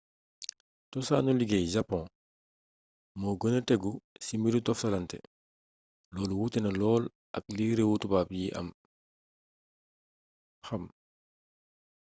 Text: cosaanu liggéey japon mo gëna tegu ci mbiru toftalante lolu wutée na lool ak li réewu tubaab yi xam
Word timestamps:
cosaanu 0.91 1.31
liggéey 1.39 1.65
japon 1.75 2.03
mo 3.19 3.29
gëna 3.41 3.59
tegu 3.69 3.91
ci 4.25 4.33
mbiru 4.37 4.59
toftalante 4.67 5.17
lolu 6.13 6.33
wutée 6.39 6.63
na 6.63 6.71
lool 6.79 7.03
ak 7.37 7.43
li 7.55 7.65
réewu 7.77 7.95
tubaab 8.01 8.29
yi 8.37 8.47
xam 10.65 10.83